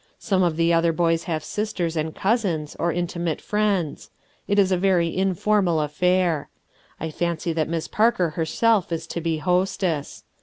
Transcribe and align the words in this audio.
Some 0.17 0.41
of 0.41 0.57
the 0.57 0.73
other 0.73 0.91
boys 0.91 1.25
have 1.25 1.43
sisters, 1.43 1.95
and 1.95 2.15
cousins, 2.15 2.75
or 2.79 2.91
intimate 2.91 3.39
friends; 3.39 4.09
it 4.47 4.57
is 4.57 4.71
a 4.71 4.75
very 4.75 5.15
informal 5.15 5.79
affair. 5.79 6.49
I 6.99 7.11
fancy 7.11 7.53
that 7.53 7.69
Miss 7.69 7.87
Parker 7.87 8.31
herself 8.31 8.91
is 8.91 9.05
to 9.05 9.21
be 9.21 9.37
hostess. 9.37 10.23